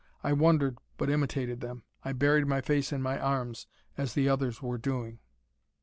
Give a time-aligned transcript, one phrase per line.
[0.23, 1.83] I wondered, but imitated them.
[2.03, 3.67] I buried my face in my arms,
[3.99, 5.19] as the others were doing.